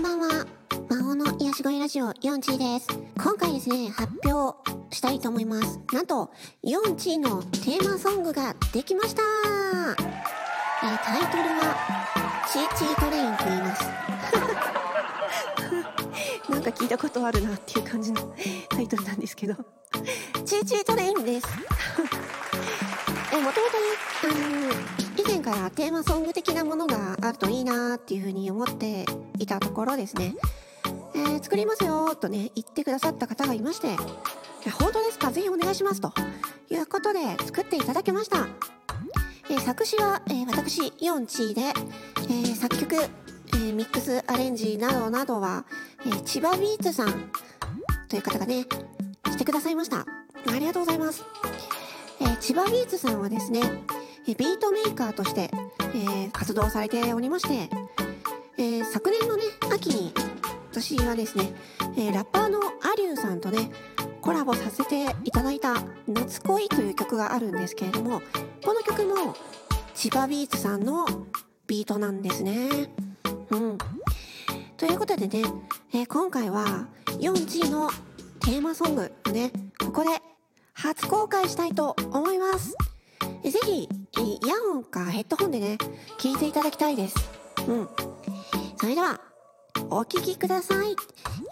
[0.00, 0.46] んばんは。
[0.88, 2.88] 魔法の癒し声ラジオ4チーです。
[3.22, 4.56] 今回ですね、発表
[4.90, 5.78] したいと思います。
[5.92, 6.30] なんと、
[6.64, 11.76] 4チーのテーマソングができましたえータイトルは、
[12.50, 13.84] チーチートレインと言います。
[16.50, 18.22] なんか聞いたことあるなっていう感じの
[18.70, 19.54] タイトルなんですけど。
[20.46, 21.46] チーチートレインです。
[23.34, 23.84] えもともとね、
[24.24, 24.99] あの以
[25.76, 29.06] テーマソング的なものがあるといいなっていうふうに思って
[29.38, 30.34] いたところですね、
[31.14, 33.96] えー作りますよとね、言ってくださった方がいまして、
[34.78, 35.32] 本当ですか？
[35.32, 36.12] ぜひお願いしますと
[36.68, 38.46] いうことで作っていただきました。
[39.48, 41.62] えー作詞は、えー私、ヨンチーで、
[42.30, 45.64] え作曲、えミックスアレンジなどなどは、
[46.06, 47.30] えー千葉ビーツさん
[48.08, 48.66] という方がね、
[49.26, 50.00] してくださいました。
[50.00, 50.06] あ
[50.58, 51.24] りがとうございます。
[52.20, 53.60] えー千葉ビーツさんはですね、
[54.26, 55.50] ビートメーカーとして、
[55.94, 57.68] えー活動されておりまして、
[58.58, 60.12] えー昨年のね、秋に、
[60.70, 61.52] 私はですね、
[61.96, 63.70] えーラッパーのアリューさんとね、
[64.20, 65.74] コラボさせていただいた
[66.06, 68.22] 夏恋という曲があるんですけれども、
[68.64, 69.34] この曲も
[69.94, 71.06] 千葉ビーツさんの
[71.66, 72.90] ビートなんですね。
[73.50, 73.78] うん。
[74.76, 75.42] ということでね、
[75.92, 76.86] えー今回は
[77.18, 77.90] 4G の
[78.40, 80.10] テーマソングをね、ここで
[80.74, 82.76] 初公開したいと思います。
[83.42, 85.78] えぜひ、イヤホンかヘッドホンでね、
[86.18, 87.16] 聞いていただきたいです。
[87.68, 87.88] うん。
[88.78, 89.20] それでは、
[89.90, 90.96] お聴きください。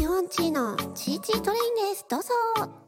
[0.00, 2.06] 4G のチーチートレインです。
[2.08, 2.83] どうぞ。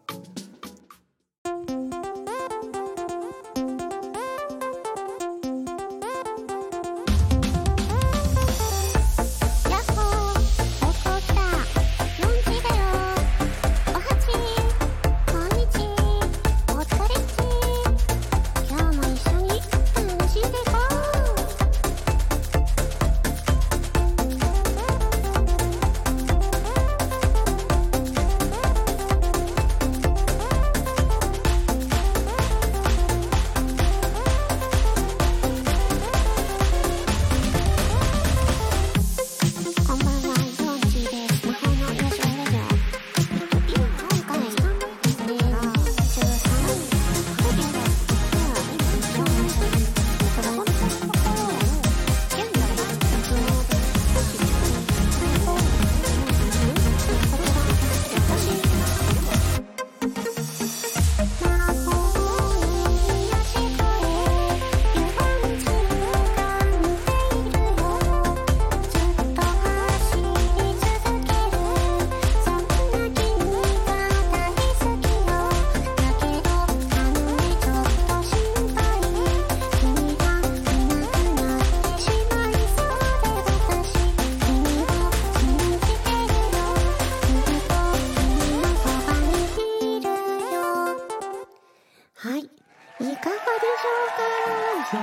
[92.26, 92.40] はい。
[92.40, 94.96] いかがでしょうか？
[94.96, 94.98] よ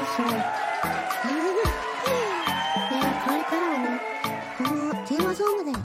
[0.00, 0.22] いしょ
[2.06, 3.84] えーこれからはね、
[4.56, 4.70] この
[5.06, 5.78] テーマソングで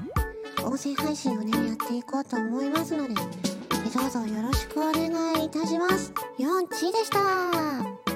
[0.63, 3.21] 音声配信をね、やっていこうと思いますので、ど
[4.05, 6.13] うぞよろしくお願いいたします。
[6.37, 8.10] 4チでした。